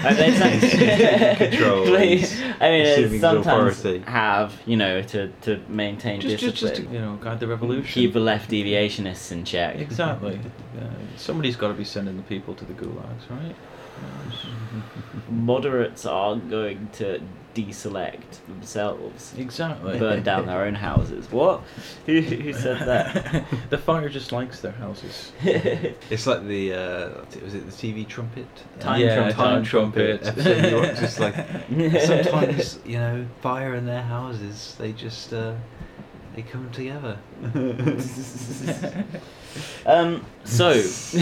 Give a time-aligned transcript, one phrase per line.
[0.04, 4.04] I mean, it's- Control They- and I mean, assuming it's sometimes authority.
[4.10, 7.46] have you know to, to maintain Just, just, discipline, just to, you know, guide the
[7.46, 7.92] revolution.
[7.92, 9.76] keep the left deviationists in check.
[9.76, 10.38] Exactly.
[10.76, 13.56] Yeah, somebody's got to be sending the people to the gulags, right?
[15.28, 17.20] Moderates aren't going to
[17.54, 19.98] deselect themselves, Exactly.
[19.98, 21.30] burn down their own houses.
[21.30, 21.62] What?
[22.06, 23.44] Who, who said that?
[23.70, 25.32] the fire just likes their houses.
[25.42, 27.08] It's like the uh,
[27.42, 28.46] was it the TV trumpet?
[28.78, 29.36] Time yeah, trumpet.
[29.36, 30.26] time trumpet.
[30.26, 30.96] episode.
[30.96, 31.34] Just like
[32.00, 34.76] sometimes you know fire in their houses.
[34.78, 35.54] They just uh,
[36.34, 37.18] they come together.
[39.86, 40.24] Um.
[40.42, 40.72] So.
[40.80, 41.12] just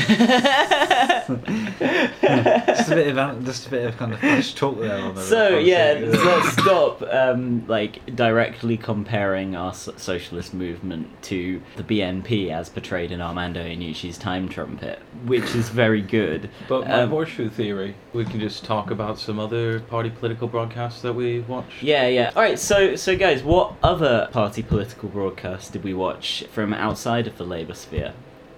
[2.90, 4.96] a bit of just a bit of kind of flash talk there.
[4.96, 6.26] On the So yeah, conversation.
[6.26, 13.20] let's stop um, like directly comparing our socialist movement to the BNP as portrayed in
[13.20, 16.50] Armando Iannucci's Time Trumpet, which is very good.
[16.68, 21.02] But my Um, horseshoe theory, we can just talk about some other party political broadcasts
[21.02, 21.82] that we watch.
[21.82, 22.30] Yeah, yeah.
[22.36, 27.26] All right, so so guys, what other party political broadcasts did we watch from outside
[27.26, 28.12] of the Labour sphere?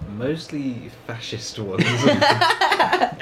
[0.09, 1.83] Mostly fascist ones.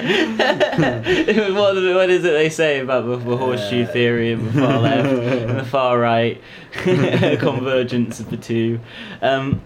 [0.00, 4.78] what, what is it they say about the, the horseshoe Uh, theory and the far
[4.78, 6.40] left and the far right
[6.72, 8.80] convergence of the two?
[9.22, 9.60] Um,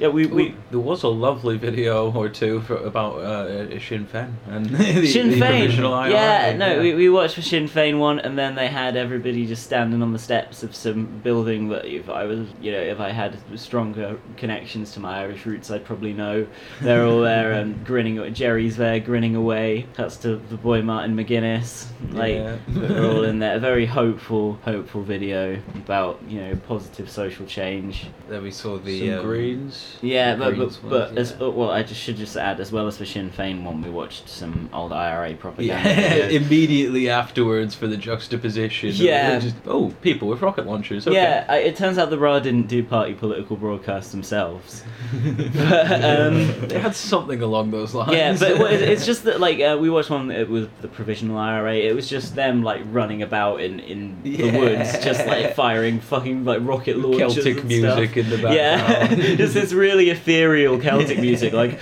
[0.00, 4.32] yeah, we, we there was a lovely video or two for, about uh, Sinn Féin
[4.48, 6.10] and the, Sinn the Féin.
[6.10, 6.80] Yeah, no, yeah.
[6.80, 10.14] We, we watched the Sinn Féin one, and then they had everybody just standing on
[10.14, 14.18] the steps of some building that if I was, you know, if I had stronger
[14.38, 16.46] connections to my Irish roots, I'd probably know.
[16.80, 18.32] They're all there and grinning.
[18.32, 19.86] Gerry's there grinning away.
[19.96, 21.88] That's to the boy Martin McGuinness.
[22.12, 22.56] Like Yeah.
[22.68, 23.56] they're all in there.
[23.56, 28.06] A very hopeful, hopeful video about you know positive social change.
[28.30, 29.89] then we saw the Some um, greens.
[30.02, 32.86] Yeah, but but, ones, but as, uh, well, I just should just add as well
[32.86, 35.88] as the Sinn Féin one, we watched some old IRA propaganda.
[35.90, 38.90] Yeah, immediately afterwards for the juxtaposition.
[38.94, 39.38] Yeah.
[39.38, 41.06] just, oh, people with rocket launchers.
[41.06, 41.16] Okay.
[41.16, 44.82] Yeah, I, it turns out the RA didn't do party political broadcasts themselves.
[45.12, 48.12] but, um, they had something along those lines.
[48.12, 51.74] yeah, but it- it's just that like uh, we watched one with the provisional IRA.
[51.76, 56.44] It was just them like running about in in the woods, just like firing fucking
[56.44, 57.34] like rocket launchers.
[57.34, 58.16] Celtic music stuff.
[58.16, 59.22] in the Yeah, background.
[59.38, 61.78] just this really ethereal Celtic music, like.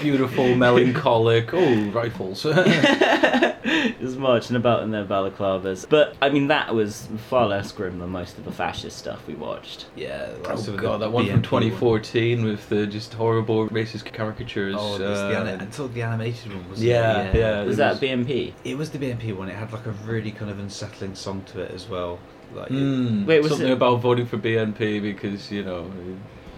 [0.00, 1.52] Beautiful, melancholic.
[1.52, 2.42] Oh, rifles.
[4.00, 5.86] just marching about in their balaclavas.
[5.88, 9.34] But I mean, that was far less grim than most of the fascist stuff we
[9.34, 9.86] watched.
[9.96, 10.32] yeah.
[10.46, 14.74] Oh so god, that one from BNP 2014 with the just horrible racist caricatures.
[14.78, 16.82] Oh, this, the uh, ani- I thought the animated one was.
[16.82, 17.62] Yeah, yeah.
[17.64, 18.52] Was it that was- BNP?
[18.64, 19.48] It was the BNP one.
[19.48, 22.18] It had like a really kind of unsettling song to it as well.
[22.54, 25.90] Like, Mm, Wait, was something it- about voting for BNP because you know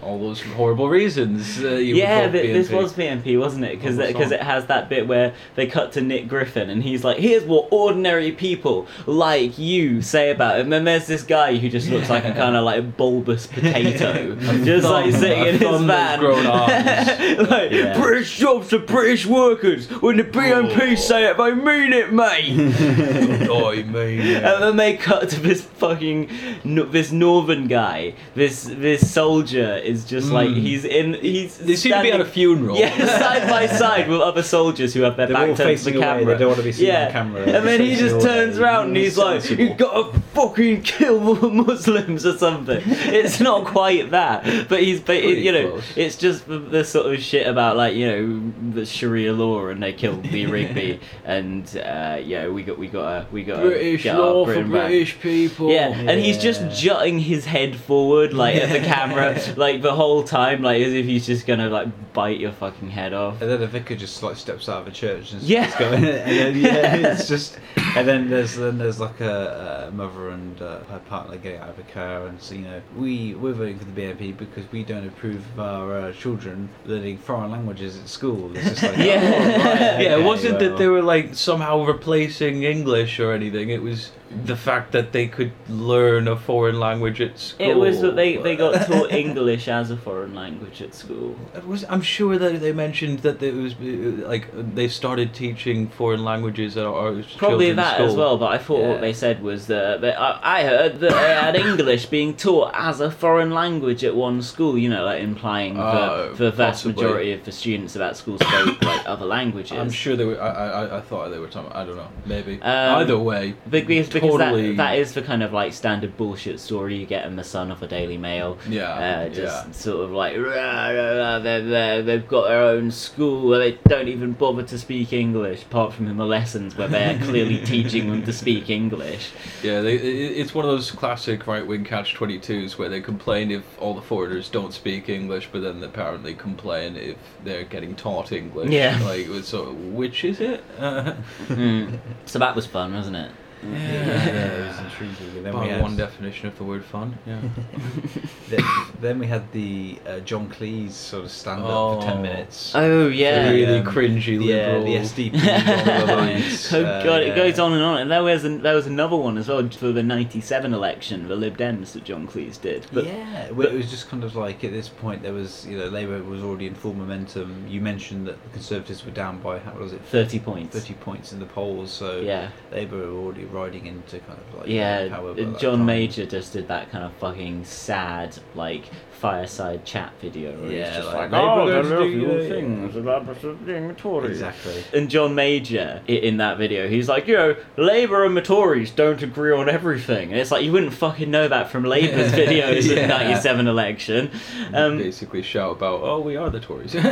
[0.03, 1.63] all those horrible reasons.
[1.63, 3.79] Uh, yeah, th- this was BNP, wasn't it?
[3.79, 7.17] Because because it has that bit where they cut to Nick Griffin and he's like,
[7.17, 11.69] "Here's what ordinary people like you say about it." And then there's this guy who
[11.69, 15.87] just looks like a kind of like bulbous potato, just like sitting in his thumb
[15.87, 16.69] van, grown arms.
[17.49, 17.99] like Yeah.
[17.99, 19.87] British jobs to British workers.
[20.01, 20.95] When the BNP Oh.
[20.95, 23.47] say it, they mean it, mate.
[23.49, 24.19] oh, you mean?
[24.21, 26.29] And then they cut to this fucking
[26.63, 30.57] this northern guy, this this soldier is just like Mm.
[30.61, 32.77] he's in he's They seem to be at a funeral.
[32.77, 35.63] Yeah, side by side with other soldiers who have their They're back all turned to
[35.77, 36.25] facing the away, camera.
[36.33, 37.05] they don't want to be seen yeah.
[37.07, 37.41] on camera.
[37.43, 38.23] And then he Facing just away.
[38.35, 39.63] turns around and he's like, Sensible.
[39.63, 41.19] "You gotta fucking kill
[41.51, 45.83] Muslims or something." It's not quite that, but he's but it, Pretty you know close.
[45.95, 49.81] it's just the, the sort of shit about like you know the Sharia law and
[49.81, 54.45] they killed Lee Rigby and uh, yeah we got we got we got British law
[54.45, 54.63] for.
[54.63, 55.69] British people.
[55.71, 56.69] Yeah, and he's just Yeah.
[56.69, 61.05] jutting his head forward like at the camera, like the whole time, like as if
[61.05, 63.41] he's just gonna like bite your fucking head off.
[63.41, 65.67] And then the vicar just like steps out of the church and Yeah.
[65.67, 67.59] starts going, and then, yeah, it's just,
[67.95, 71.69] and then there's then there's like a, a mother and uh, her partner getting out
[71.69, 74.83] of a car, and so you know we we're voting for the BNP because we
[74.83, 78.55] don't approve of our uh, children learning foreign languages at school.
[78.57, 79.21] It's just like, Yeah.
[79.21, 83.69] oh, right, yeah, it wasn't that they were like somehow replacing English or anything.
[83.69, 84.11] It was
[84.45, 87.69] the fact that they could learn a foreign language at school.
[87.69, 91.35] It was that they, they got taught English as a foreign language at school.
[91.55, 95.87] It was, I'm sure that they mentioned that it was uh, like they started teaching
[95.87, 98.05] foreign languages at our Probably that school.
[98.07, 98.89] as well, but I thought Yeah.
[98.89, 102.71] what they said was that, that I, I heard that they had English being taught
[102.73, 106.83] as a foreign language at one school, you know, like implying Oh, that the vast
[106.83, 107.03] possibly.
[107.03, 109.77] majority of the students of that school spoke like other languages.
[109.77, 110.41] I'm sure they were.
[110.41, 111.71] I, I, I thought they were talking.
[111.73, 112.07] I don't know.
[112.25, 112.61] Maybe.
[112.61, 114.69] Um, Either way, Because, because totally.
[114.69, 117.71] that, that is the kind of like standard bullshit story you get in the Sun
[117.71, 118.57] of the Daily Mail.
[118.67, 118.89] Yeah,
[119.25, 119.71] Uh, just yeah.
[119.71, 124.07] sort of like rah, rah, rah, they're, they've got their own school where they don't
[124.07, 128.23] even bother to speak English, apart from in the lessons where they're clearly teaching them
[128.23, 129.31] to speak English.
[129.61, 133.63] Yeah, they, it's one of those classic right wing catch 22s where they complain if
[133.81, 138.69] all the foreigners don't speak English, but then apparently complain if they're getting taught English.
[138.69, 138.99] Yeah.
[139.03, 140.63] Like, so which is it?
[140.79, 141.13] Uh,
[141.47, 141.99] Mm.
[142.25, 143.31] So that was fun, wasn't it?
[143.71, 145.37] Yeah, yeah, it was intriguing.
[145.37, 147.17] And then by we had, one definition of the word fun.
[147.25, 147.39] Yeah.
[148.49, 148.61] then,
[149.01, 152.73] then we had the uh, John Cleese sort of stand up for ten minutes.
[152.75, 153.49] Oh yeah.
[153.49, 154.83] Really Um, cringy yeah, liberal.
[154.85, 156.73] the SDP alliance.
[156.73, 158.01] oh uh, god, it goes on and on.
[158.01, 161.35] And there was an, there was another one as well for the '97 election, the
[161.35, 162.85] Lib Dems that John Cleese did.
[162.91, 165.65] But yeah, well, but- it was just kind of like at this point there was,
[165.65, 167.65] you know, Labour was already in full momentum.
[167.67, 170.75] You mentioned that the Conservatives were down by how was it, 30 points.
[170.75, 172.49] thirty points in the polls, so Yeah.
[172.71, 175.33] Labour were already riding into kind of like Yeah, power.
[175.33, 175.85] by that John time.
[175.85, 180.95] Major just did that kind of fucking sad, like, fireside chat video where Yeah, he's
[180.97, 184.31] just like, like, "Oh, oh, they're there are doing few things about being Tories.
[184.31, 184.83] Exactly.
[184.93, 189.21] And John Major, in that video, he's like, you know, Labour and the Tories don't
[189.23, 190.31] agree on everything.
[190.31, 193.01] And it's like, you wouldn't fucking know that from Labour's videos in Yeah.
[193.07, 194.29] the 97 election.
[194.73, 196.93] Um, basically shout about, "Oh, we are the Tories."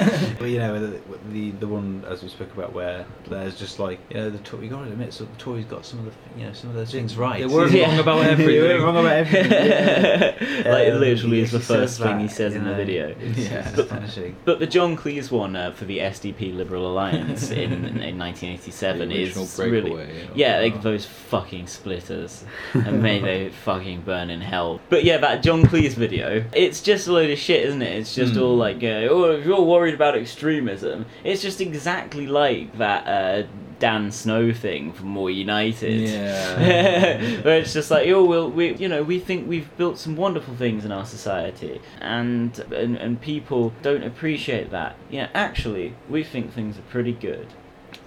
[0.41, 0.99] Well, you know, the,
[1.31, 4.59] the the one as we spoke about where there's just like you know the to-
[4.61, 6.75] you got to admit, so the Tories got some of the you know some of
[6.75, 7.39] those things right.
[7.39, 7.89] They weren't Yeah.
[7.89, 8.61] wrong about They everything.
[8.61, 9.49] weren't wrong about everything.
[10.71, 13.15] like, Um, literally he is the first says thing he says you in the video.
[13.19, 13.59] It's, Yeah.
[13.67, 14.35] it's But- astonishing.
[14.45, 19.35] But the John Cleese one uh, for the SDP Liberal Alliance in, in 1987 is
[19.59, 20.31] really breakaway, you know.
[20.35, 22.43] yeah, like those fucking splitters,
[22.73, 24.79] and may they fucking burn in hell.
[24.89, 27.97] But yeah, that John Cleese video, it's just a load of shit, isn't it?
[27.99, 28.41] It's just Hmm.
[28.41, 33.43] all like, uh, oh, if you're worried about extremism, it's just exactly like that uh,
[33.81, 35.99] Dan Snow thing from More United.
[35.99, 37.41] Yeah.
[37.41, 40.55] Where it's just like, oh, well, we, you know, we think we've built some wonderful
[40.55, 44.95] things in our society, and and, and people don't appreciate that.
[45.09, 47.47] Yeah, actually, we think things are pretty good.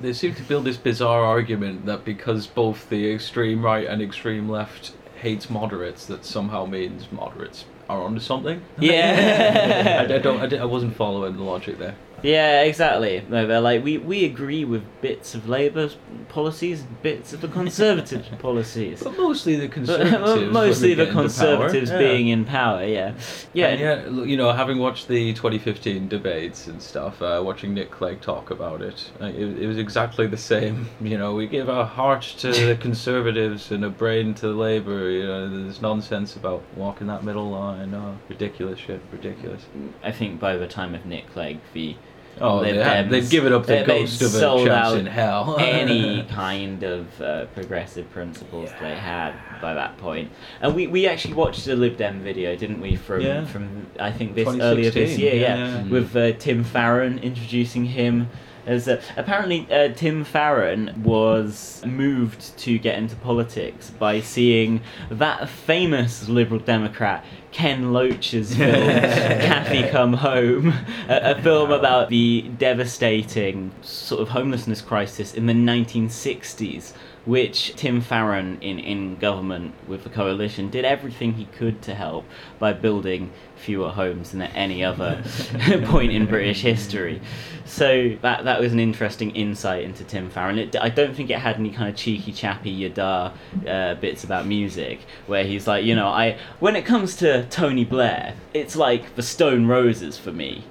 [0.00, 4.48] They seem to build this bizarre argument that because both the extreme right and extreme
[4.48, 8.62] left hates moderates, that somehow means moderates are onto something.
[8.78, 10.06] Yeah.
[10.08, 10.54] I, I don't.
[10.54, 11.96] I, I wasn't following the logic there.
[12.24, 13.22] Yeah, exactly.
[13.28, 15.98] No, they're like we, we agree with bits of Labour's
[16.30, 19.02] policies, bits of the Conservative policies.
[19.02, 20.52] But mostly the But, conservatives.
[20.52, 21.90] mostly the they get into Conservatives.
[21.90, 21.98] Yeah.
[21.98, 22.82] being in power.
[22.84, 23.12] Yeah,
[23.52, 23.66] yeah.
[23.68, 28.22] And yeah, you know, having watched the 2015 debates and stuff, uh, watching Nick Clegg
[28.22, 30.88] talk about it, uh, it, it was exactly the same.
[31.04, 35.10] You know, we give our heart to the Conservatives and a brain to Labour.
[35.10, 37.92] You know, there's nonsense about walking that middle line.
[37.94, 39.62] Oh, ridiculous shit, ridiculous.
[40.02, 41.94] I think by the time of Nick Clegg, the
[42.40, 45.56] Oh, Lib they had, Dems, they've given up the ghost of a chance in hell.
[45.60, 50.30] any kind of uh, progressive principles they had by that point.
[50.60, 52.96] And we, we actually watched the Lib Dem video, didn't we?
[52.96, 53.44] From Yeah.
[53.46, 55.82] from I think this earlier this year, yeah, yeah.
[55.84, 58.28] with uh, Tim Farron introducing him.
[58.66, 64.80] As uh, apparently uh, Tim Farron was moved to get into politics by seeing
[65.10, 70.68] that famous Liberal Democrat Ken Loach's film Cathy Come Home,
[71.08, 76.94] a, a film about the devastating sort of homelessness crisis in the 1960s
[77.24, 82.24] which Tim Farron in, in government with the coalition did everything he could to help
[82.58, 85.22] by building fewer homes than at any other
[85.84, 87.20] point in British history.
[87.64, 90.58] So that that was an interesting insight into Tim Farron.
[90.58, 93.32] It, I don't think it had any kind of cheeky chappy yada
[93.66, 97.84] uh, bits about music where he's like, you know, I when it comes to Tony
[97.84, 100.64] Blair, it's like the Stone Roses for me.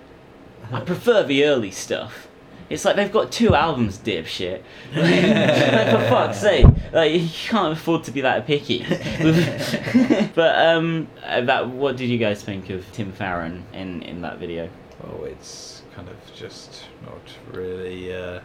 [0.71, 2.27] I prefer the early stuff.
[2.73, 4.63] It's like they've got two albums, dipshit.
[4.95, 8.79] like, for fuck's sake, like you can't afford to be that picky.
[10.35, 14.69] but um, that what did you guys think of Tim Farron in in that video?
[15.03, 18.11] Oh, it's kind of just not really.
[18.11, 18.39] Uh,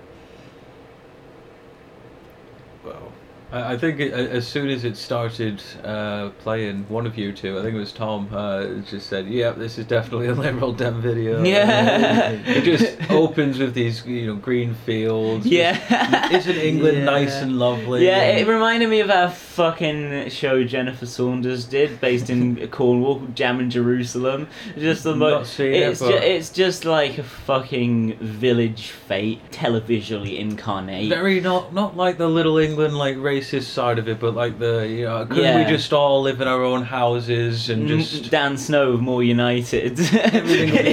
[2.85, 3.13] well,
[3.51, 7.63] I, think it, as soon as it started uh, playing, one of you two, I
[7.63, 11.43] think it was Tom, uh, just said, "Yep, this is definitely a Liberal Dem video."
[11.49, 12.31] Yeah.
[12.31, 15.47] it just opens with these, you know, green fields.
[15.47, 16.31] Yeah.
[16.33, 17.05] Isn't England Yeah.
[17.05, 18.05] nice and lovely?
[18.05, 23.61] Yeah, it reminded me of that fucking show Jennifer Saunders did, based in Cornwall, Jam
[23.61, 24.49] and Jerusalem.
[24.77, 29.41] Just the Not mo- seen it, it's, ju- it's just like a fucking village fete,
[29.51, 31.09] televisually incarnate.
[31.09, 34.87] Very not not like the Little England like racist side of it, but like the
[34.89, 35.65] you know, couldn't Yeah.
[35.65, 39.99] we just all live in our own houses and Mm, just Dan Snow More United.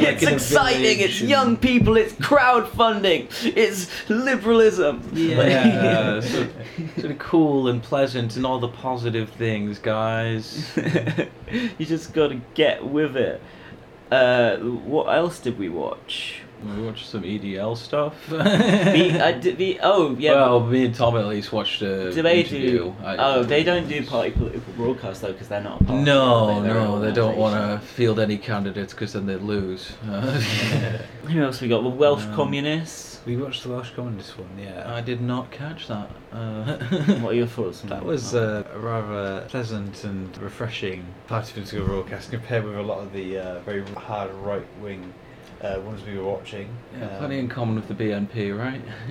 [0.06, 1.00] Like it's exciting.
[1.00, 1.98] It's and- young people.
[1.98, 3.28] It's crowdfunding.
[3.56, 5.02] It's liberalism.
[5.14, 6.48] yeah, so,
[6.98, 10.72] sort of cool and pleasant and all the positive things, guys.
[11.78, 13.42] you just got to get with it.
[14.12, 16.42] Uh, what else did we watch?
[16.64, 18.14] We watched some EDL stuff.
[18.30, 20.32] The, uh, d- the oh yeah.
[20.34, 22.80] Well, me and Tom at least watched a do they interview.
[22.80, 22.96] do?
[23.04, 25.82] I- oh, they don't do party political broadcasts though, because they're not.
[25.82, 26.68] A party, No, they?
[26.70, 29.90] No, they don't want to field any candidates because then they'd lose.
[31.26, 31.82] Who else we got?
[31.84, 33.20] The Welsh Um, communists.
[33.26, 34.84] we watched the Welsh Communist one, yeah.
[34.94, 36.10] I did not catch that.
[36.32, 36.78] Uh,
[37.22, 41.86] What are your thoughts on That was uh, a rather pleasant and refreshing party political
[41.86, 45.14] broadcast compared with a lot of the uh, very hard right wing
[45.66, 46.70] uh, ones we were watching.
[46.98, 48.82] yeah, Um, plenty in common with the BNP, right?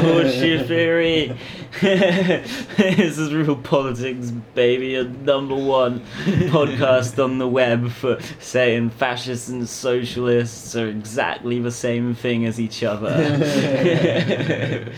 [0.00, 1.36] Horseshit theory.
[1.80, 4.94] this is real politics, baby.
[4.94, 11.72] A number one podcast on the web for saying fascists and socialists are exactly the
[11.72, 13.08] same thing as each other.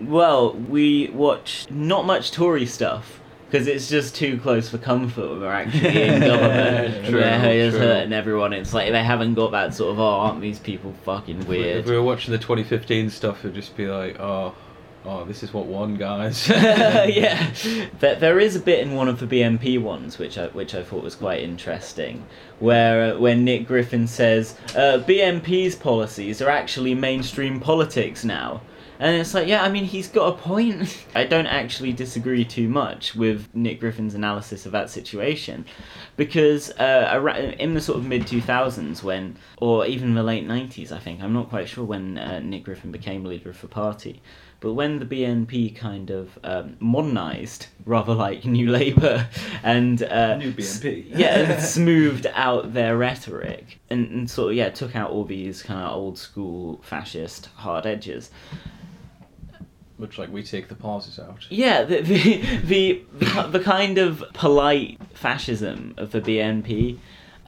[0.00, 3.19] well, we watched not much Tory stuff.
[3.50, 7.06] Because it's just too close for comfort when we're actually in government.
[7.06, 7.86] True, They're just true.
[7.86, 8.52] hurting everyone.
[8.52, 11.78] It's like they haven't got that sort of, oh, aren't these people fucking weird?
[11.78, 14.54] If we were watching the 2015 stuff, it'd just be like, oh,
[15.04, 16.48] oh, this is what won, guys.
[16.48, 17.52] yeah,
[17.98, 20.82] there, there is a bit in one of the BNP ones which I which I
[20.82, 22.24] thought was quite interesting,
[22.58, 28.62] where uh, when Nick Griffin says uh, BNP's policies are actually mainstream politics now.
[29.00, 31.04] And it's like, yeah, I mean, he's got a point.
[31.14, 35.64] I don't actually disagree too much with Nick Griffin's analysis of that situation.
[36.18, 40.98] Because uh, in the sort of mid 2000s, when, or even the late 90s, I
[40.98, 44.20] think, I'm not quite sure when uh, Nick Griffin became leader of the party,
[44.60, 49.26] but when the BNP kind of um, modernised, rather like New Labour,
[49.62, 51.06] and uh, New BNP.
[51.08, 55.62] yeah, and smoothed out their rhetoric, and, and sort of yeah, took out all these
[55.62, 58.30] kind of old school fascist hard edges.
[60.00, 61.46] Which, like, we take the pauses out.
[61.50, 66.98] Yeah, the the the, the, the kind of polite fascism of the BNP.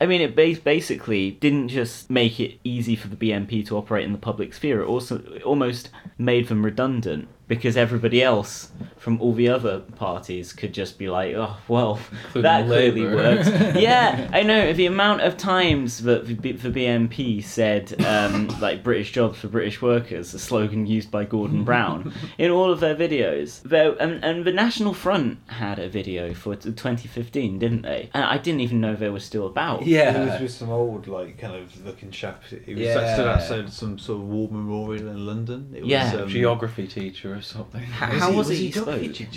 [0.00, 4.04] I mean, it bas- basically didn't just make it easy for the BNP to operate
[4.04, 4.82] in the public sphere.
[4.82, 10.52] It also it almost made them redundant because everybody else from all the other parties
[10.52, 13.48] could just be like, oh well, Including that clearly Labour." works.
[13.80, 19.12] yeah, I know the amount of times that the, the BNP said um, like British
[19.12, 23.60] jobs for British workers, a slogan used by Gordon Brown in all of their videos.
[23.62, 28.08] There, and, and the National Front had a video for 2015, didn't they?
[28.14, 29.84] And I didn't even know they were still about.
[29.84, 32.42] Yeah, it was with some old, like, kind of looking chap.
[32.64, 33.14] He was Yeah.
[33.14, 35.72] stood outside some sort of war memorial in London.
[35.76, 36.12] It Yeah.
[36.12, 37.82] was, um, Geography teacher or something.
[37.82, 38.86] How, how was, was it he he spoke?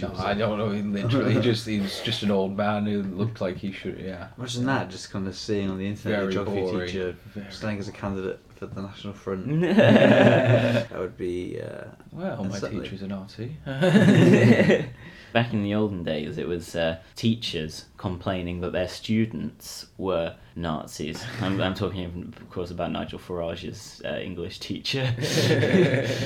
[0.02, 0.70] No, I don't know.
[0.72, 4.00] He literally, he just he was just an old man who looked like he should.
[4.00, 4.28] Yeah.
[4.38, 6.88] Imagine that, just kind of seeing on the internet Very a geography boring.
[6.88, 9.62] teacher Very standing as a candidate for the National Front.
[9.62, 11.60] that would be.
[11.60, 12.82] Uh, Well, my Exactly.
[12.82, 13.58] teacher's an Nazi.
[15.34, 21.24] Back in the olden days, it was uh, teachers complaining that their students were Nazis.
[21.42, 25.14] I'm, I'm talking, of course, about Nigel Farage's uh, English teacher.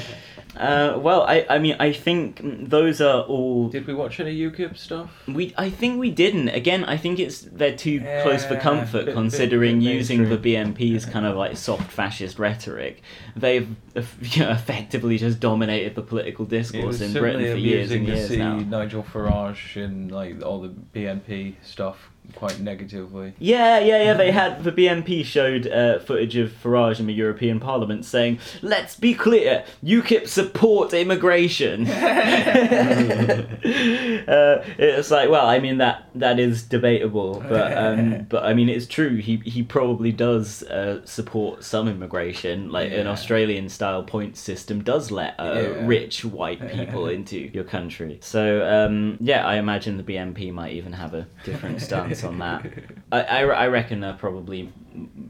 [0.57, 3.69] uh, well, I, I mean, I think those are all.
[3.69, 5.23] Did we watch any UKIP stuff?
[5.27, 6.49] We, I think we didn't.
[6.49, 10.39] Again, I think it's they're too close for comfort, bit- bit- considering bit using the.
[10.39, 13.01] BNP's kind of like soft fascist rhetoric,
[13.35, 13.67] they've
[14.21, 18.37] you know, effectively just dominated the political discourse in Britain for years and years see
[18.37, 18.57] now.
[18.57, 23.33] Nigel Farage and like all the BNP stuff quite negatively.
[23.39, 24.13] Yeah, yeah, yeah.
[24.13, 28.95] They had the BNP showed uh, footage of Farage in the European Parliament saying, "Let's
[28.95, 31.87] be clear, UKIP support immigration."
[33.09, 33.45] uh,
[34.77, 38.87] it's like, well, I mean that that is debatable, but um, but I mean it's
[38.87, 39.17] true.
[39.17, 42.71] He he probably does uh, support some immigration.
[42.71, 45.87] Like an Australian style point system does let uh, Yeah.
[45.87, 48.19] rich white people into your country.
[48.21, 52.65] So um, yeah, I imagine the BNP might even have a different stance on that.
[53.11, 54.71] I, I, I reckon they're probably,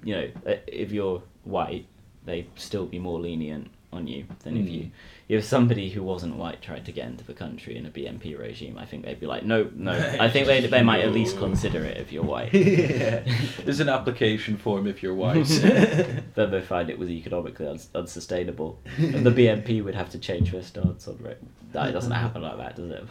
[0.03, 1.85] you know, uh, if you're white,
[2.25, 4.91] they'd still be more lenient on you than if you
[5.29, 8.77] if somebody who wasn't white tried to get into the country in a BNP regime.
[8.79, 9.91] I think they'd be like, no, no.
[10.19, 12.51] I think they they might at least consider it if you're white.
[12.53, 13.23] yeah.
[13.63, 15.45] There's an application form if you're white.
[15.45, 20.51] then they find it was economically uns- unsustainable, and the BNP would have to change
[20.51, 21.41] their stance on it.
[21.73, 23.03] That doesn't happen like that, does it?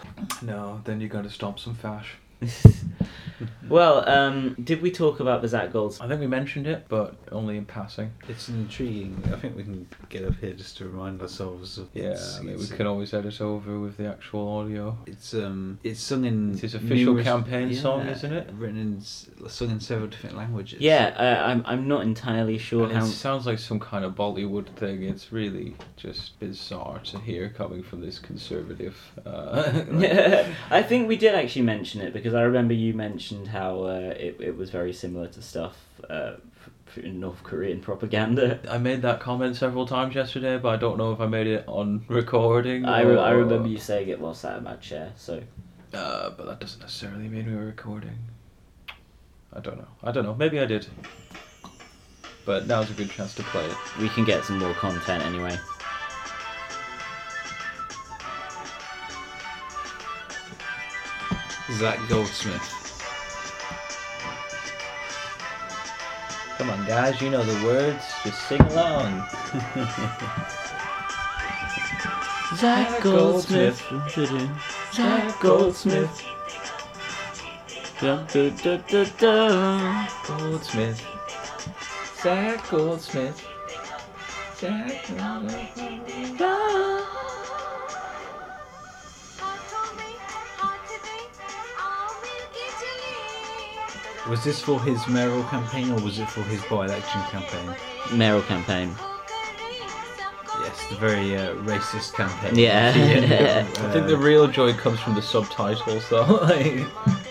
[0.42, 2.16] no, then you're going to stomp some fash.
[3.68, 6.00] well, um, did we talk about the Zach Golds?
[6.00, 8.12] I think we mentioned it, but only in passing.
[8.28, 9.22] It's an intriguing.
[9.32, 11.88] I think we can get up here just to remind ourselves of.
[11.94, 14.96] Yeah, it's, I mean, we can always edit over with the actual audio.
[15.06, 16.52] It's um, it's sung in.
[16.52, 18.50] It's his official numerous- campaign song, isn't it?
[18.54, 19.00] Written in,
[19.48, 20.80] sung in several different languages.
[20.80, 21.62] Yeah, uh, I'm.
[21.66, 23.04] I'm not entirely sure And how.
[23.04, 25.02] it sounds like some kind of Bollywood thing.
[25.02, 28.96] It's really just bizarre to hear coming from this conservative.
[29.26, 29.82] Uh,
[30.70, 34.36] I think we did actually mention it because I remember you mentioned how uh, it,
[34.40, 35.76] it was very similar to stuff
[36.08, 36.34] uh,
[36.96, 38.58] in North Korean propaganda.
[38.70, 41.64] I made that comment several times yesterday, but I don't know if I made it
[41.66, 42.84] on recording.
[42.84, 45.12] I, re- I remember you saying it while sat in my chair.
[45.16, 45.42] So
[45.92, 48.18] Uh, but that doesn't necessarily mean we were recording.
[49.52, 49.88] I don't know.
[50.02, 50.34] I don't know.
[50.34, 50.86] Maybe I did.
[52.44, 53.76] But now's a good chance to play it.
[54.00, 55.56] we can get some more content anyway.
[61.78, 62.60] Zach Goldsmith.
[66.58, 67.22] Come on, guys.
[67.22, 68.04] You know the words.
[68.24, 69.22] Just sing along.
[72.56, 73.80] Zach Goldsmith.
[74.92, 76.24] Zach Goldsmith.
[78.00, 80.08] Dun, dun, dun, dun, dun.
[80.26, 81.00] Goldsmith.
[82.20, 83.46] Zach Goldsmith.
[84.56, 85.87] Zach Goldsmith.
[94.28, 97.74] Was this for his mayoral campaign or was it for his by-election campaign?
[98.12, 98.94] Mayoral campaign.
[100.60, 102.54] Yes, the very uh, racist campaign.
[102.58, 103.66] Yeah.
[103.78, 106.24] I think the real joy comes from the subtitles, though.
[106.42, 106.80] like,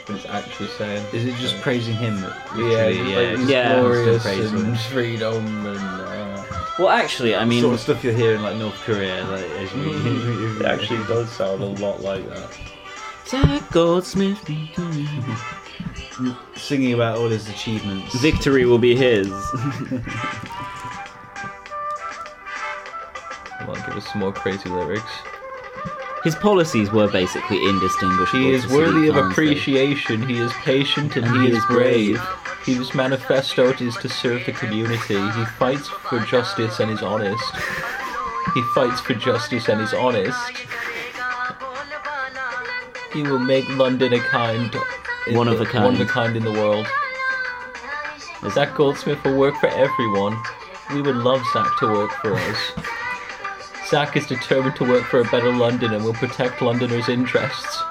[0.07, 1.05] what it's actually saying.
[1.13, 2.15] Is it just praising him?
[2.55, 3.79] Yeah, yeah, like it's Yeah.
[3.79, 4.75] glorious and him.
[4.75, 5.77] freedom and.
[6.01, 6.43] Uh,
[6.79, 9.23] Well, actually, I mean, sort of stuff you'll hear in like North Korea.
[9.25, 12.49] Like, as you, it actually does sound a lot like that.
[13.27, 14.41] Zach Goldsmith.
[16.55, 18.13] Singing about all his achievements.
[18.19, 19.27] Victory will be his.
[23.59, 25.11] Come on, give us some more crazy lyrics.
[26.23, 28.39] His policies were basically indistinguishable.
[28.39, 29.31] He is worthy of council.
[29.31, 30.27] appreciation.
[30.27, 32.19] He is patient and, he, is brave.
[32.65, 35.15] His manifesto is to serve the community.
[35.15, 37.43] He fights for justice and is honest.
[38.53, 40.37] He fights for justice and is honest.
[43.13, 44.75] He will make London a kind,
[45.35, 45.85] One of a kind.
[45.85, 46.35] one of a kind.
[46.35, 46.87] kind in the world.
[48.51, 50.37] Zach Goldsmith will work for everyone.
[50.93, 52.57] We would love Zach to work for us.
[53.89, 57.81] Zach is determined to work for a better London and will protect Londoners' interests.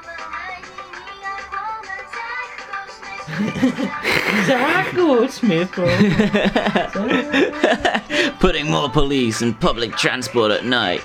[4.46, 5.72] Zach Goldsmith,
[8.40, 11.02] Putting more police and public transport at night.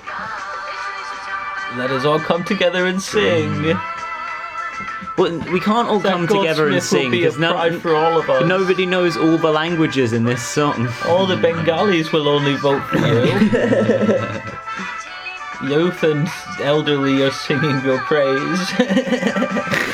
[1.77, 3.75] Let us all come together and sing.
[5.17, 8.29] Well, we can't all Zach come together and sing because no, pride for all of
[8.29, 8.47] us.
[8.47, 10.87] nobody knows all the languages in this song.
[11.05, 13.25] All the Bengalis will only vote for you.
[15.69, 16.27] Youth and
[16.61, 18.59] elderly are singing your praise.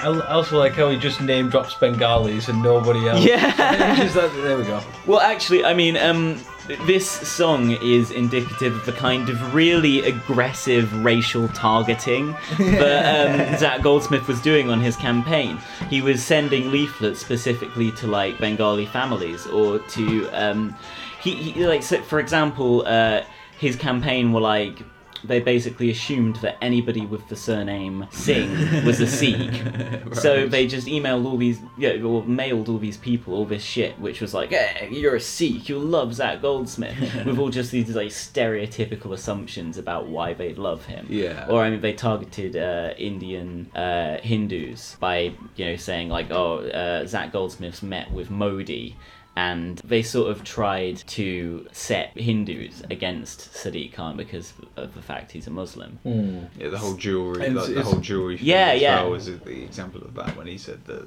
[0.00, 3.24] I I also like how he just name drops Bengalis and nobody else.
[3.24, 4.06] Yeah.
[4.06, 4.80] There we go.
[5.06, 6.40] Well, actually, I mean, um,
[6.86, 13.82] this song is indicative of the kind of really aggressive racial targeting that um, Zach
[13.82, 15.58] Goldsmith was doing on his campaign.
[15.88, 20.76] He was sending leaflets specifically to like Bengali families or to um,
[21.20, 23.22] he, he like so for example, uh,
[23.58, 24.82] his campaign were like
[25.24, 29.38] they basically assumed that anybody with the surname Singh was a Sikh.
[30.14, 33.98] So they just emailed all these, yeah, or mailed all these people all this shit,
[34.00, 37.94] which was like, hey, you're a Sikh, you'll love Zach Goldsmith, with all just these
[37.94, 41.06] like stereotypical assumptions about why they'd love him.
[41.08, 41.46] Yeah.
[41.48, 46.58] Or I mean, they targeted uh, Indian uh, Hindus by you know saying like, oh,
[46.68, 48.96] uh, Zach Goldsmith's met with Modi.
[49.38, 55.30] And they sort of tried to set Hindus against Sadiq Khan because of the fact
[55.30, 55.92] he's a Muslim.
[56.04, 58.36] Yeah, the whole jewelry, And like, the whole jewelry.
[58.38, 59.02] thing Yeah, as yeah.
[59.02, 61.04] Well was the example of that when he said that,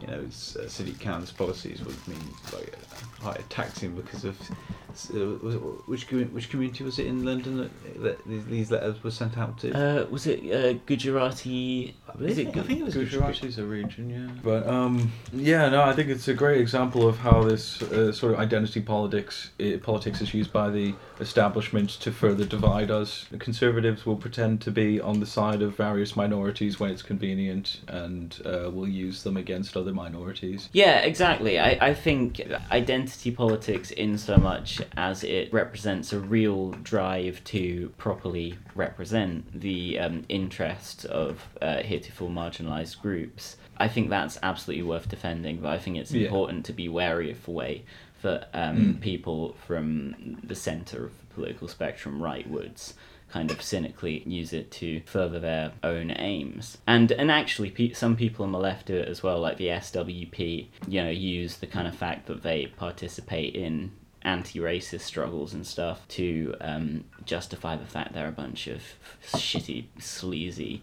[0.00, 4.36] you know, S- uh, Sadiq Khan's policies would mean like uh, higher taxing because of
[5.14, 5.58] uh, was it,
[5.92, 6.04] which
[6.36, 9.72] which community was it in London that, that these, these letters were sent out to?
[9.72, 10.78] Uh, was it uh,
[12.18, 12.32] Gujarati?
[12.32, 14.40] Is it I think it was Gujarati's a region, yeah.
[14.42, 18.34] But um, yeah, no, I think it's a great example of how this uh, sort
[18.34, 23.26] of identity politics uh, politics is used by the establishment to further divide us.
[23.30, 27.80] The conservatives will pretend to be on the side of various minorities when it's convenient,
[27.88, 30.68] and uh, will use them against other minorities.
[30.72, 31.58] Yeah, exactly.
[31.58, 37.92] I, I think identity politics, in so much as it represents a real drive to
[37.98, 45.08] properly represent the um, interests of uh, heretofore marginalised groups, I think that's absolutely worth
[45.08, 45.58] defending.
[45.58, 46.26] But I think it's Yeah.
[46.26, 47.84] important to be wary of the way
[48.22, 49.00] that um, Mm.
[49.00, 52.94] people from the centre of the political spectrum rightwards
[53.30, 56.78] kind of cynically use it to further their own aims.
[56.86, 59.68] And and actually, pe- some people on the left do it as well, like the
[59.70, 60.68] SWP.
[60.86, 63.92] You know, use the kind of fact that they participate in
[64.24, 68.80] anti-racist struggles and stuff to um, justify the fact they're a bunch of
[69.24, 70.80] shitty, sleazy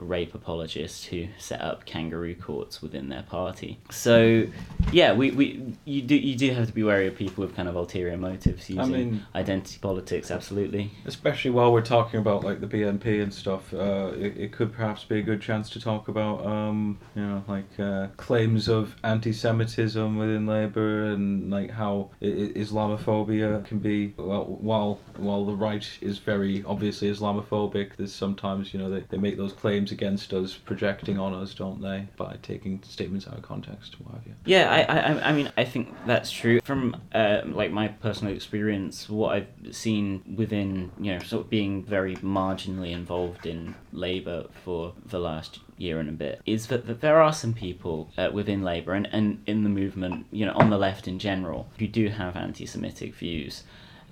[0.00, 3.78] rape apologists who set up kangaroo courts within their party.
[3.90, 4.44] So,
[4.92, 7.68] yeah, we, we you do you do have to be wary of people with kind
[7.68, 10.30] of ulterior motives using mean- identity politics.
[10.30, 10.90] Absolutely.
[11.06, 15.04] Especially while we're talking about like the BNP and stuff, uh, it, it could perhaps
[15.04, 20.16] be a good chance to talk about, um, you know, like uh, claims of anti-Semitism
[20.16, 24.14] within Labour and like how I- I- Islamophobia can be.
[24.16, 29.18] Well, while while the right is very obviously Islamophobic, there's sometimes you know they, they
[29.18, 33.42] make those claims against us, projecting on us, don't they, by taking statements out of
[33.42, 34.34] context, what have you.
[34.44, 36.60] Yeah, I, I, I- mean, I think that's true.
[36.64, 41.84] From uh, like my personal experience, what I've seen within, you know, sort of being
[41.84, 47.00] very marginally involved in Labour for the last year and a bit, is that, that
[47.00, 50.70] there are some people uh, within Labour and, and in the movement, you know, on
[50.70, 53.62] the left in general, who do have anti-Semitic views.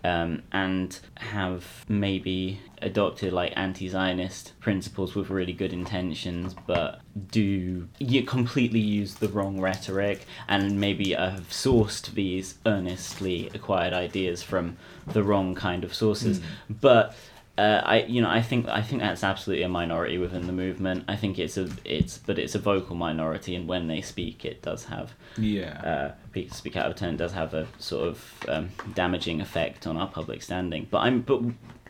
[0.04, 8.22] Um, and have maybe adopted like anti-Zionist principles with really good intentions, but do you
[8.22, 14.76] completely use the wrong rhetoric and maybe have sourced these earnestly acquired ideas from
[15.12, 16.40] the wrong kind of sources.
[16.68, 17.14] But
[17.58, 21.04] uh, I, you know, I think I think that's absolutely a minority within the movement.
[21.08, 24.62] I think it's a it's but it's a vocal minority, and when they speak, it
[24.62, 25.80] does have Yeah.
[25.82, 29.96] uh, pe- speak out of turn does have a sort of um, damaging effect on
[29.96, 30.86] our public standing.
[30.90, 31.42] But I'm but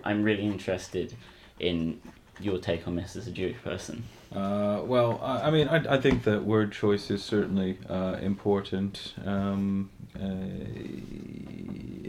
[0.05, 1.15] I'm really interested
[1.61, 2.01] in
[2.41, 4.05] your take on this as a Jewish person.
[4.35, 9.15] Uh, well, I, I mean, I, I think that word choice is certainly uh, important.
[9.25, 10.29] Um, uh,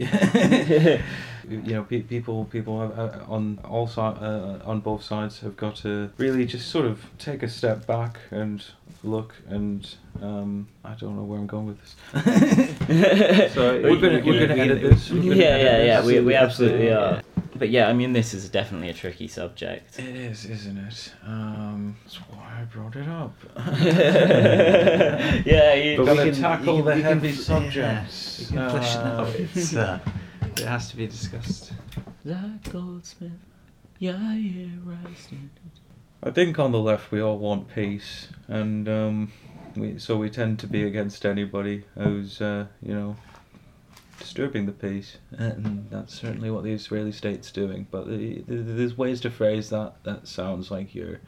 [0.00, 5.56] you know, pe- people people have, uh, on all si- uh, on both sides have
[5.56, 8.64] got to really just sort of take a step back and
[9.02, 13.54] look and um, I don't know where I'm going with this.
[13.54, 14.18] so we're gonna
[14.54, 15.10] edit this.
[15.10, 16.04] Yeah, yeah, yeah.
[16.04, 16.98] We, we absolutely Yeah.
[16.98, 17.22] are.
[17.60, 19.98] But yeah, I mean, this is definitely a tricky subject.
[19.98, 21.12] It is, isn't it?
[21.26, 23.34] Um, that's why I brought it up.
[25.44, 28.40] yeah, you, But gotta can- tackle you the you heavy can- subjects.
[28.40, 29.34] You can flesh it Uh, out.
[29.54, 29.98] It's, uh,
[30.56, 31.72] it has to be discussed.
[32.26, 33.32] Zach Goldsmith,
[33.98, 35.28] yeah, yeah, right.
[36.22, 39.32] I think on the left we all want peace, and um,
[39.76, 43.16] we, so we tend to be against anybody who's, uh, you know,
[44.20, 47.88] disturbing the peace, and that's certainly what the Israeli state's doing.
[47.90, 51.20] But the, the, there's ways to phrase that that sounds like you're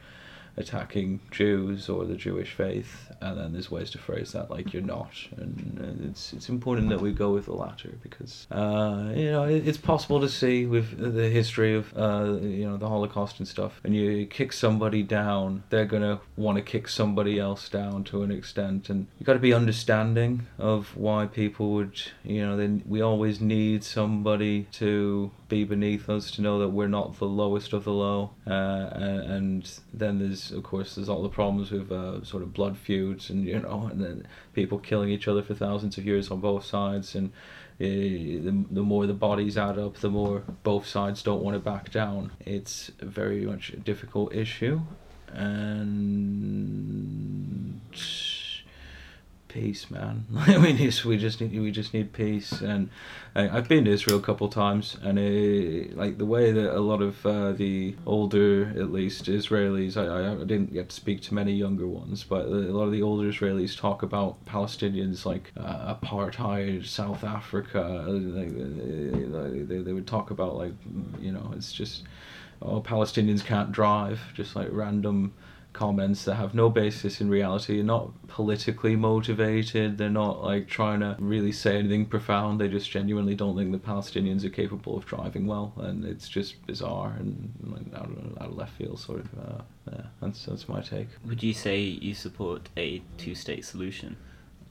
[0.57, 4.83] attacking Jews or the Jewish faith, and then there's ways to phrase that like you're
[4.83, 9.31] not, and uh, it's it's important that we go with the latter because uh, you
[9.31, 13.49] know it's possible to see with the history of uh, you know the Holocaust and
[13.49, 13.81] stuff.
[13.85, 18.31] and you kick somebody down, they're gonna want to kick somebody else down to an
[18.31, 23.01] extent, and you got to be understanding of why people would you know then we
[23.01, 27.85] always need somebody to be beneath us to know that we're not the lowest of
[27.85, 31.91] the low, uh, and, and then there's there's of course there's all the problems with
[31.91, 35.55] uh, sort of blood feuds and you know and then people killing each other for
[35.55, 37.31] thousands of years on both sides and
[37.81, 41.61] uh, the, the more the bodies add up the more both sides don't want to
[41.61, 42.33] back down.
[42.41, 44.81] It's very much a difficult issue
[45.29, 47.81] and
[49.53, 50.25] peace, man.
[50.63, 52.53] we just we just need we just need peace.
[52.63, 52.89] And
[53.37, 56.81] uh, I've been to Israel a couple times, and uh, like the way that a
[56.81, 61.35] lot of uh, the older, at least Israelis, I, I didn't get to speak to
[61.35, 65.95] many younger ones, but a lot of the older Israelis talk about Palestinians like uh,
[65.95, 68.05] apartheid, South Africa.
[68.09, 68.53] Like,
[69.53, 70.73] they, they, they would talk about like
[71.21, 72.05] you know it's just
[72.63, 75.35] oh Palestinians can't drive, just like random
[75.73, 81.01] comments that have no basis in reality They're not politically motivated they're not like trying
[81.01, 85.07] to really say anything profound they just genuinely don't think the palestinians are capable of
[85.07, 89.21] driving well and it's just bizarre and like, out, of, out of left field sort
[89.21, 94.17] of uh, yeah that's that's my take Would you say you support a two-state solution?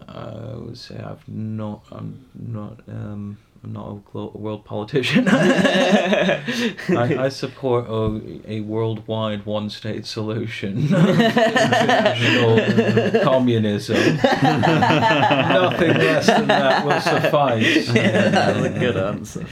[0.08, 5.28] i would say i've not i'm not um I'm not a world politician.
[5.28, 8.20] I, I support a,
[8.52, 10.88] a worldwide one state solution.
[13.24, 14.16] Communism.
[14.16, 17.88] Nothing less than that will suffice.
[17.94, 19.46] That's a good answer.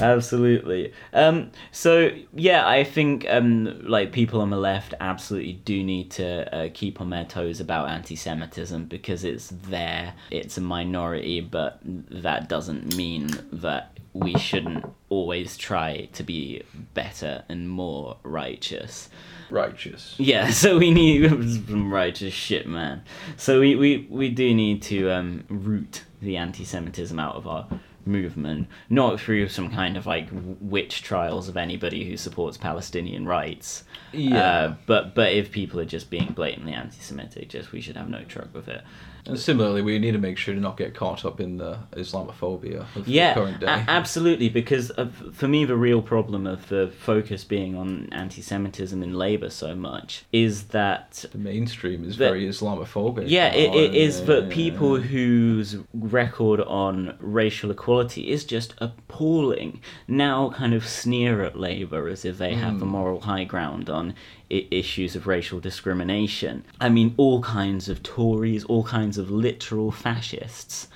[0.00, 0.92] Absolutely.
[1.12, 6.52] Um, so yeah, I think um, like people on the left absolutely do need to
[6.52, 10.14] uh, keep on their toes about anti-Semitism because it's there.
[10.32, 11.78] It's a minority, but
[12.22, 16.62] that doesn't mean that we shouldn't always try to be
[16.94, 19.08] better and more righteous.
[19.50, 20.14] Righteous.
[20.18, 21.30] Yeah, so we need
[21.66, 23.02] some righteous shit, man.
[23.36, 27.68] So we, we, we do need to um, root the anti Semitism out of our
[28.06, 30.28] movement, not through some kind of like
[30.60, 33.84] witch trials of anybody who supports Palestinian rights.
[34.12, 34.38] Yeah.
[34.38, 38.24] Uh, but but if people are just being blatantly anti-Semitic, just we should have no
[38.24, 38.82] truck with it.
[39.26, 42.86] And similarly, we need to make sure to not get caught up in the Islamophobia
[42.96, 43.66] of Yeah, the current day.
[43.66, 44.48] a- absolutely.
[44.48, 49.50] Because of, for me, the real problem of the focus being on anti-Semitism in Labour
[49.50, 53.24] so much is that the mainstream is The- very Islamophobic.
[53.26, 59.80] Yeah, it, it is that uh, people whose record on racial equality is just appalling
[60.06, 64.14] now kind of sneer at Labour as if they have the moral high ground on
[64.50, 66.64] issues of racial discrimination.
[66.80, 70.88] I mean, all kinds of Tories, all kinds of literal fascists.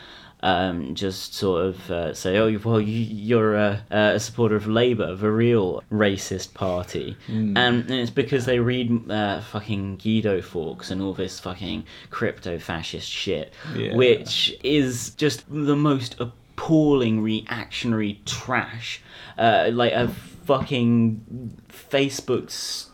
[0.43, 5.15] Um, just sort of uh, say, oh, well, you, you're a, a supporter of Labour,
[5.15, 7.15] the real racist party.
[7.29, 13.07] And it's because they read uh, fucking Guido Fawkes and all this fucking crypto fascist
[13.07, 13.95] shit, Yeah.
[13.95, 19.03] which is just the most appalling reactionary trash.
[19.37, 20.09] Uh, like a
[20.47, 22.51] fucking Facebook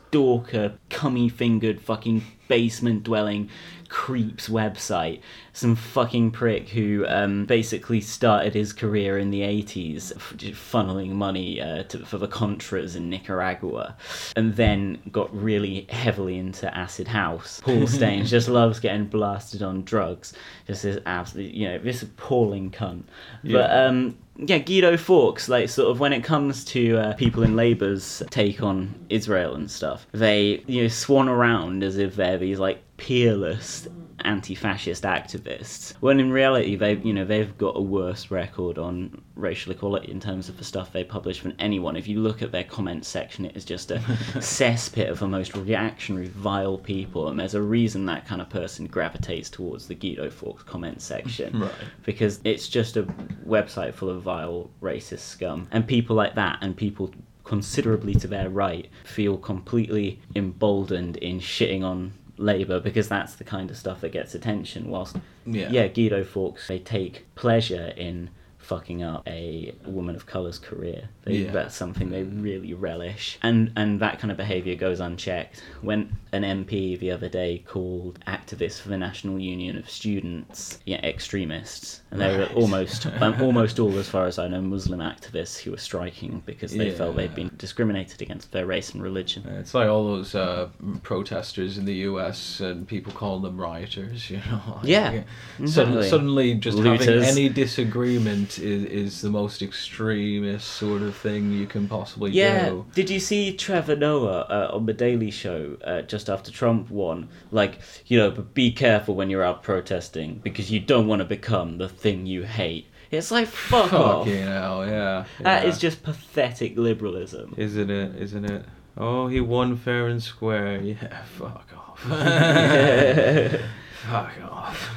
[0.09, 3.51] stalker, cummy fingered, fucking basement dwelling
[3.88, 5.20] creeps website.
[5.53, 11.61] Some fucking prick who um, basically started his career in the 80s f- funneling money
[11.61, 13.96] uh, to, for the Contras in Nicaragua
[14.37, 17.61] and then got really heavily into acid house.
[17.61, 20.35] Paul Staines just loves getting blasted on drugs.
[20.66, 23.05] Just this absolutely, you know, this appalling cunt.
[23.42, 23.87] But Yeah.
[23.87, 28.22] um, yeah, Guido Fawkes, like sort of when it comes to uh, people in Labour's
[28.29, 32.83] take on Israel and stuff, they you know swan around as if they're these like
[32.96, 33.88] peerless
[34.24, 39.70] anti-fascist activists when in reality they you know they've got a worse record on racial
[39.72, 42.64] equality in terms of the stuff they publish than anyone if you look at their
[42.64, 43.96] comment section it is just a
[44.38, 48.87] cesspit of the most reactionary vile people and there's a reason that kind of person
[48.87, 51.70] gravitates towards the Guido Fawkes comment section Right.
[52.04, 53.02] because it's just a
[53.46, 57.12] website full of vile racist scum and people like that and people
[57.44, 63.70] considerably to their right feel completely emboldened in shitting on Labour because that's the kind
[63.70, 65.70] of stuff that gets attention whilst Yeah.
[65.70, 68.31] yeah Guido Fawkes they take pleasure in
[68.66, 71.52] fucking up a woman of colour's career they, Yeah.
[71.52, 76.42] that's something they really relish and and that kind of behaviour goes unchecked when an
[76.42, 82.20] MP the other day called activists for the National Union of Students yeah extremists and
[82.20, 85.76] they were almost um, almost all as far as I know Muslim activists who were
[85.76, 90.05] striking because they felt they'd been discriminated against their race and religion It's like all
[90.07, 90.68] those uh,
[91.02, 92.61] protesters in the U.S.
[92.61, 94.31] and people call them rioters.
[94.31, 94.61] You know.
[94.76, 95.22] Like, Yeah,
[95.59, 96.09] exactly.
[96.09, 101.88] suddenly, just having any disagreement is, is the most extremist sort of thing you can
[101.88, 102.71] possibly Yeah.
[102.71, 102.87] do.
[102.95, 107.29] Did you see Trevor Noah uh, on the Daily Show uh, just after Trump won?
[107.51, 111.25] Like, you know, but be careful when you're out protesting because you don't want to
[111.27, 112.87] become the thing you hate.
[113.11, 114.27] It's like fuck off.
[114.27, 115.25] Fucking hell, yeah.
[115.40, 115.69] That yeah.
[115.69, 117.55] is just pathetic liberalism.
[117.57, 118.16] Isn't it?
[118.21, 118.64] Isn't it?
[118.97, 120.81] Oh, he won fair and square.
[120.83, 122.01] Yeah, fuck off.
[124.03, 124.90] fuck off.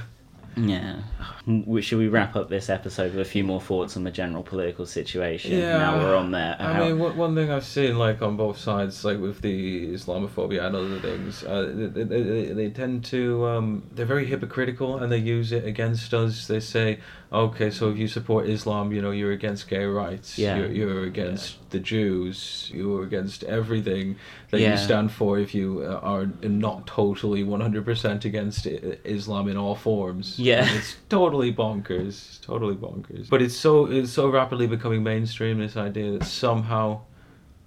[0.56, 0.98] Yeah.
[1.82, 4.86] Should we wrap up this episode with a few more thoughts on the general political
[4.86, 5.58] situation?
[5.58, 6.56] Yeah, Now we're on there.
[6.60, 9.94] I How- mean, one one thing I've seen, like on both sides, like with the
[9.94, 14.98] Islamophobia and other things, uh, they, they, they, they tend to, um, they're very hypocritical
[14.98, 16.48] and they use it against us.
[16.48, 17.00] They say,
[17.32, 20.38] okay, so if you support Islam, you know, you're against gay rights.
[20.38, 20.58] Yeah.
[20.58, 22.72] You're, you're against the Jews.
[22.74, 24.16] You're against everything
[24.52, 24.72] that Yeah.
[24.72, 30.39] you stand for if you uh, are not totally 100% against Islam in all forms.
[30.40, 30.66] Yeah.
[30.68, 32.42] And It's totally bonkers.
[32.42, 33.30] Totally bonkers.
[33.30, 35.60] But it's so it's so rapidly becoming mainstream.
[35.60, 37.02] This idea that somehow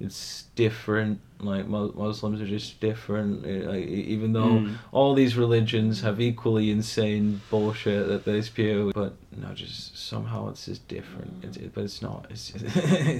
[0.00, 1.20] it's different.
[1.40, 3.44] Like Muslims are just different.
[3.46, 4.74] eh, Like, even though Mm.
[4.92, 10.66] all these religions have equally insane bullshit that they spew, but no, just somehow it's
[10.66, 11.42] just different.
[11.44, 12.26] It's, it, but it's not.
[12.30, 12.76] It's just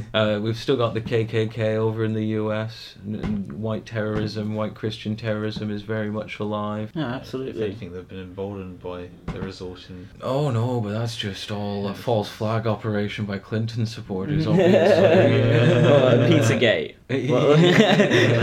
[0.15, 2.97] uh, we've still got the KKK over in the U.S.
[3.03, 6.95] And, and white terrorism, white Christian terrorism is very much alive.
[6.95, 7.65] No, If absolutely.
[7.65, 10.09] anything, they've been emboldened by the result in.
[10.21, 16.59] Oh no, but that's just all a false flag operation by Clinton supporters, Oh, obviously.
[16.59, 16.97] Pizzagate.
[17.13, 17.59] What-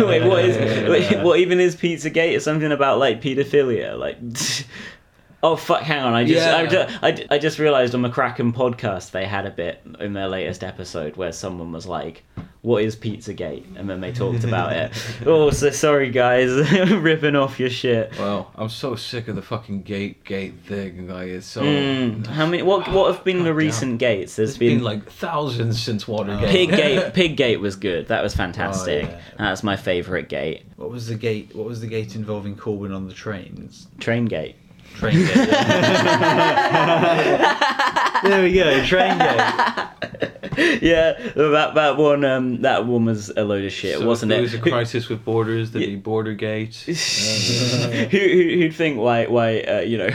[0.08, 0.90] wait, what is?
[1.10, 2.36] Wait, what even is Pizzagate?
[2.36, 4.18] It's something about like paedophilia, like.
[5.42, 5.82] Oh fuck!
[5.84, 9.26] Hang on, I just, I, just I, I just realized on the Kraken podcast they
[9.26, 12.24] had a bit in their latest episode where someone was like,
[12.62, 14.92] "What is Pizzagate?" and then they talked about it.
[15.26, 16.50] Oh, so sorry guys,
[16.92, 18.12] ripping off your shit.
[18.20, 21.08] Well, I'm so sick of the fucking gate gate thing.
[21.08, 21.62] Like it's so.
[21.62, 22.62] Mm, how many?
[22.62, 23.56] What what have been the Goddamn.
[23.56, 24.36] recent gates?
[24.36, 26.50] There's It's been like thousands since Watergate.
[26.50, 28.08] Pig gate, Pig gate was good.
[28.10, 29.06] That was fantastic.
[29.06, 29.22] Oh, yeah.
[29.38, 30.64] That's my favourite gate.
[30.76, 31.56] What was the gate?
[31.56, 33.88] What was the gate involving Corbyn on the trains?
[34.02, 34.58] Train gate.
[34.96, 35.36] Train gate.
[38.24, 38.84] there we go.
[38.86, 39.40] Train gate.
[40.82, 44.36] yeah, that that one um that one was a load of shit, So wasn't if
[44.36, 44.38] it?
[44.38, 46.76] there was a crisis with borders, there'd be Bordergate.
[48.10, 50.10] who, who who'd think why why uh, you know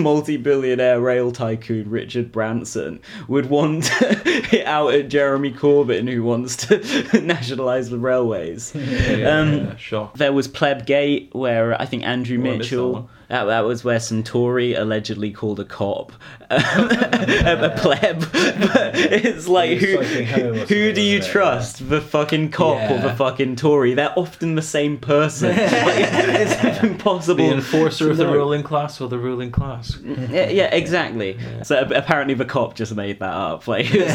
[0.00, 7.20] multi-billionaire rail tycoon Richard Branson would want it out at Jeremy Corbyn who wants to
[7.20, 8.72] nationalise the railways.
[8.74, 10.16] Yeah, Um, yeah, shock.
[10.16, 13.10] There was Pleb Gate, where I think Andrew Oh, I Mitchell.
[13.32, 13.46] One.
[13.46, 16.12] That, that was where some Tory allegedly called a cop
[16.50, 18.20] um, a, a pleb.
[18.20, 22.50] But it's like who was cycling home or who do you wasn't trust, the fucking
[22.50, 23.94] cop or the fucking Tory?
[23.94, 25.48] They're often the same person.
[25.56, 27.46] like, it's impossible.
[27.46, 28.32] The enforcer to of the know.
[28.32, 29.98] ruling class or the ruling class?
[29.98, 31.38] Yeah, yeah, exactly.
[31.62, 33.66] So apparently the cop just made that up.
[33.66, 34.14] Like it's,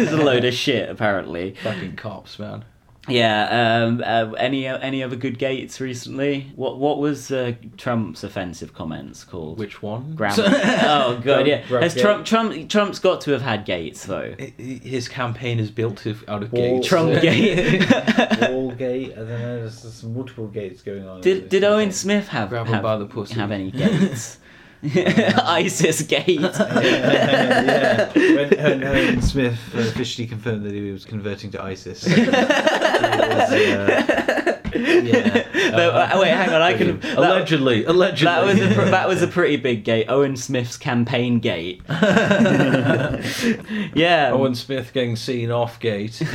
[0.00, 0.88] it's a load of shit.
[0.88, 1.54] Apparently.
[1.62, 2.64] Fucking cops, man.
[3.06, 3.82] Yeah.
[3.84, 4.02] Um.
[4.04, 6.50] Uh, any uh, any other good gates recently?
[6.56, 9.58] What What was uh, Trump's offensive comments called?
[9.58, 10.14] Which one?
[10.14, 11.62] Gram- oh god, yeah.
[11.68, 14.34] Gram- Has Trump Trump Trump's got to have had gates though.
[14.38, 16.88] I- I- His campaign is built to, out of Wall- gates.
[16.88, 17.80] Trump gate.
[18.50, 19.12] Wall gate.
[19.12, 19.60] I don't know.
[19.60, 21.20] There's, there's multiple gates going on.
[21.20, 23.34] Did Did Owen Smith have Grab have, by the pussy.
[23.34, 24.38] have any gates?
[25.44, 26.40] ISIS gate.
[26.40, 28.12] yeah.
[28.12, 32.04] When, when Owen Smith officially confirmed that he was converting to ISIS.
[33.24, 35.46] Was, uh, yeah.
[35.74, 36.60] No, uh, wait, hang on.
[36.62, 37.00] I can.
[37.00, 38.24] that- allegedly, allegedly.
[38.26, 40.06] That was a that was a pretty big gate.
[40.08, 41.80] Owen Smith's campaign gate.
[43.94, 44.30] yeah.
[44.32, 46.20] Owen Smith getting seen off gate.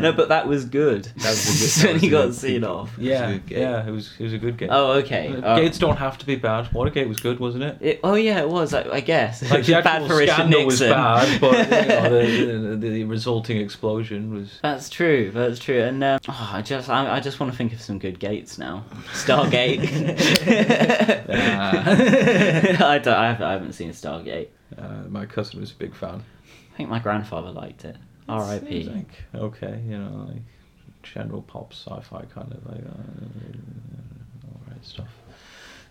[0.00, 1.04] no, but that was good.
[1.16, 2.94] That was a good- when he got seen off.
[2.98, 3.58] yeah, a good gate.
[3.58, 4.70] yeah, it was it was a good gate.
[4.72, 5.34] Oh, okay.
[5.36, 5.56] Uh.
[5.56, 6.72] Gates don't have to be bad.
[6.72, 7.78] Watergate was good, wasn't it?
[7.80, 8.74] It- oh yeah, it was.
[8.74, 9.42] I, I guess.
[9.50, 13.04] Like the bad actual for Richard scandal was bad, but you know, the, the, the
[13.04, 14.58] resulting explosion was.
[14.62, 15.30] That's true.
[15.32, 15.80] That's true.
[15.82, 18.58] And uh, oh, I just, I, I just want to think of some good gates
[18.58, 18.84] now.
[19.12, 19.80] Stargate.
[22.80, 23.14] I don't.
[23.14, 24.48] I haven't, I haven't seen Stargate.
[24.76, 26.22] Uh, my cousin was a big fan.
[26.72, 27.96] I think my grandfather liked it.
[28.28, 28.84] R.I.P.
[28.84, 30.42] Like okay, you know, like
[31.02, 35.08] general pop sci-fi kind of like uh, all right stuff.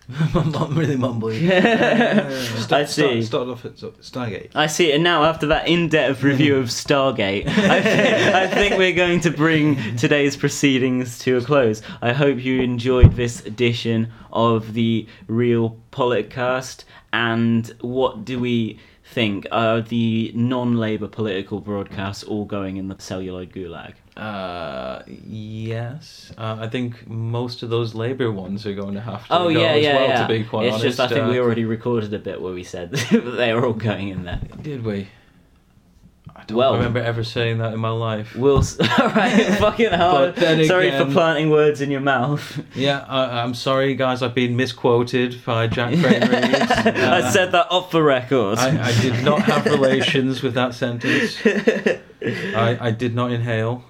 [0.34, 1.50] I'm really mumbling.
[1.52, 3.22] I see.
[3.22, 4.50] Start, started off at Stargate.
[4.54, 8.94] I see, and now after that in-depth review of Stargate, I, thi- I think we're
[8.94, 11.82] going to bring today's proceedings to a close.
[12.02, 16.84] I hope you enjoyed this edition of the Real Politicast.
[17.12, 19.46] And what do we think?
[19.50, 23.94] Are the non-Labour political broadcasts all going in the celluloid gulag?
[24.16, 26.32] Uh, yes.
[26.38, 29.48] Uh, I think most of those Labour ones are going to have to Oh go
[29.60, 30.08] yeah, as yeah, well.
[30.08, 30.22] yeah.
[30.22, 32.54] To be quite it's honest, just I think Uh, we already recorded a bit where
[32.54, 34.40] we said they were all going in there.
[34.62, 35.08] did we.
[36.34, 38.34] I don't Well- remember ever saying that in my life.
[38.36, 42.62] We'll s- all right, fucking then Sorry for planting words in your mouth.
[42.74, 44.22] Yeah, I, I'm sorry, guys.
[44.22, 46.70] I've been misquoted by Jack Crane Reeves.
[46.70, 48.58] I Uh, said that off the record.
[48.58, 51.38] I, I did not have relations with that sentence.
[51.44, 53.82] I, I did not inhale.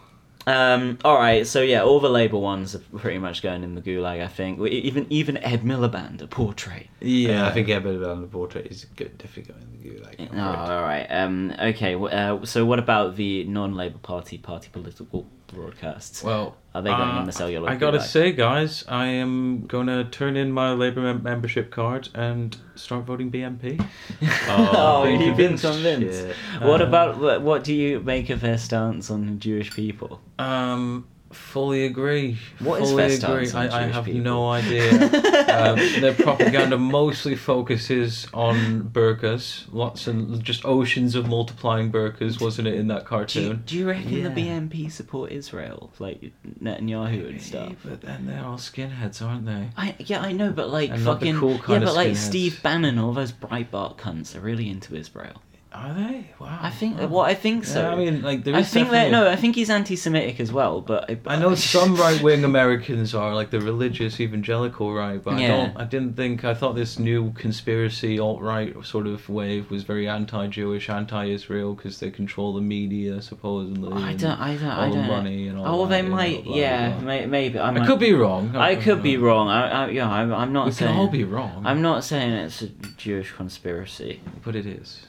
[0.46, 3.80] Um, all right, so yeah, all the Labour ones are pretty much going in the
[3.80, 4.22] gulag.
[4.22, 6.86] I think even even Ed Miliband, a portrait.
[7.00, 10.28] Yeah, I think yeah, a the portrait is good, definitely going in the gulag.
[10.34, 11.06] Oh, all right.
[11.10, 11.96] Um, okay.
[11.96, 16.22] Uh, so what about the non-Labour Party party political broadcasts?
[16.22, 17.68] Well, Are they going uh, in the cellular?
[17.70, 18.02] I gotta gulag?
[18.02, 23.30] say, guys, I am gonna turn in my Labour mem- membership card and start voting
[23.30, 23.84] BNP.
[24.48, 26.20] Oh, being you've been convinced.
[26.26, 26.36] Shit.
[26.62, 30.20] What Uh, about what, what do you make of their stance on Jewish people?
[30.38, 32.38] Um, fully agree.
[32.60, 33.68] What is fully stance agree.
[33.68, 34.20] I, I have people?
[34.20, 34.90] no idea.
[34.92, 39.66] um, their propaganda mostly focuses on burkas.
[39.72, 43.62] Lots and just oceans of multiplying burkas, wasn't it, in that Do you, cartoon?
[43.66, 44.58] do you reckon the Yeah.
[44.60, 47.74] BNP support Israel, like Netanyahu and stuff?
[47.84, 49.68] But then they're all skinheads, aren't they?
[49.76, 52.16] I yeah I know, but like And the fucking cool yeah, but like skinheads.
[52.16, 55.42] Steve Bannon, all those Breitbart cunts are really into Israel.
[55.76, 56.30] Are they?
[56.38, 56.58] Wow.
[56.62, 57.06] I think Oh.
[57.06, 57.82] well, I think so.
[57.82, 60.80] Yeah, I mean, like there I think that no, I think he's anti-Semitic as well.
[60.80, 65.46] But I, I know some right-wing Americans are like the religious evangelical right, but I
[65.46, 65.76] don't.
[65.76, 66.44] I didn't think.
[66.44, 72.10] I thought this new conspiracy alt-right sort of wave was very anti-Jewish, anti-Israel because they
[72.10, 73.92] control the media supposedly.
[74.02, 75.06] I don't, I don't, all I don't.
[75.06, 77.00] money and all oh, they know, might, blah, yeah, blah.
[77.00, 77.58] may, maybe.
[77.58, 78.56] I, I could be wrong.
[78.56, 79.48] I could be wrong.
[79.48, 80.92] I, I yeah, I'm, I'm not We saying.
[80.92, 81.66] can all be wrong.
[81.66, 84.20] I'm not saying it's a Jewish conspiracy.
[84.42, 85.02] But it is.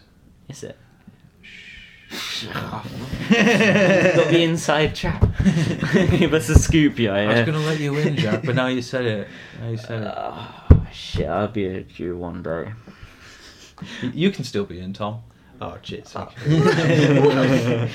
[0.49, 0.77] Is it?
[2.53, 2.83] Got
[4.29, 5.21] the inside track.
[5.93, 7.13] Give us a scoop, yeah.
[7.13, 9.27] I was gonna let you in, Jack, but now you said it.
[9.59, 10.13] Now you said it.
[10.15, 12.71] Oh, shit, I'll be a Jew one day.
[14.01, 15.21] You can still be in, Tom.
[15.59, 16.07] Oh, shit.
[16.07, 16.31] Sorry,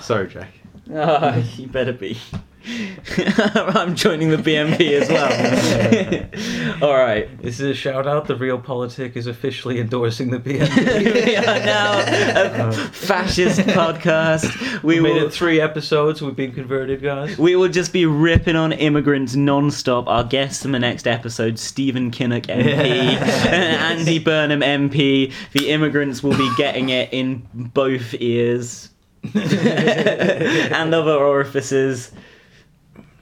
[0.00, 0.52] sorry Jack.
[0.92, 2.18] Oh, you better be.
[2.66, 6.82] I'm joining the BNP as well.
[6.82, 7.26] All right.
[7.40, 8.26] This is a shout out.
[8.26, 11.14] The Real Politic is officially endorsing the BNP.
[11.26, 12.02] we are now a
[12.68, 14.82] uh, fascist podcast.
[14.82, 16.20] We We made will, it three episodes.
[16.20, 17.38] We've been converted, guys.
[17.38, 20.06] we will just be ripping on immigrants non-stop.
[20.06, 25.32] Our guests in the next episode, Stephen Kinnock MP, Andy Burnham MP.
[25.52, 28.90] The immigrants will be getting it in both ears
[29.34, 32.10] and other orifices,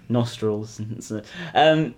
[0.09, 0.81] nostrils.
[1.55, 1.95] Um,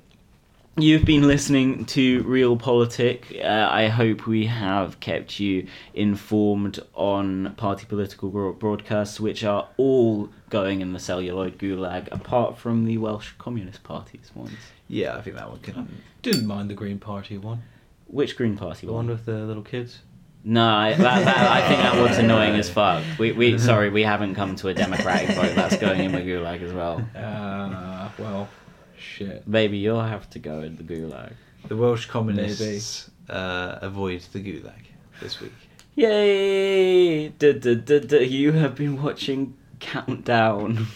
[0.77, 3.37] You've been listening to Real Politic.
[3.43, 10.31] Uh, I hope we have kept you informed on party political broadcasts, which are all
[10.49, 14.57] going in the celluloid gulag, apart from the Welsh Communist Party's ones.
[14.89, 16.03] Yeah, I think that one can.
[16.23, 17.63] Didn't mind the Green Party one.
[18.07, 19.07] Which Green Party The one?
[19.07, 19.99] The one with the little kids.
[20.43, 23.05] No, I, that, that, I think that one's annoying as fuck.
[23.19, 25.55] We, we sorry, we haven't come to a democratic vote.
[25.55, 27.07] That's going in the gulag as well.
[27.15, 28.49] Uh, well,
[28.97, 29.47] shit.
[29.47, 31.33] Maybe you'll have to go in the gulag.
[31.69, 34.85] The Welsh communists uh, avoid the gulag
[35.21, 35.53] this week.
[35.95, 37.29] Yay!
[37.29, 38.19] Duh, duh, duh, duh.
[38.19, 40.87] You have been watching Countdown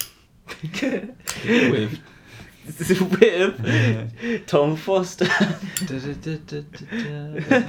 [0.82, 1.98] With
[3.20, 5.26] with Tom Foster.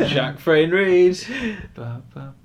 [0.07, 1.17] Jack Frayne Reed.
[1.73, 2.44] Ba, ba, ba.